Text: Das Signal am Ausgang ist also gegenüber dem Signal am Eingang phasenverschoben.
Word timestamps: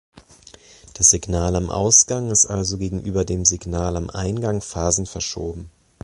Das 0.95 1.11
Signal 1.11 1.55
am 1.55 1.69
Ausgang 1.69 2.31
ist 2.31 2.47
also 2.47 2.79
gegenüber 2.79 3.23
dem 3.23 3.45
Signal 3.45 3.95
am 3.95 4.09
Eingang 4.09 4.61
phasenverschoben. 4.61 5.69